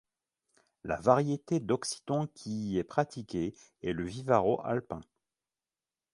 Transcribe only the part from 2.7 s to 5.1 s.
y est pratiquée est le vivaro-alpin.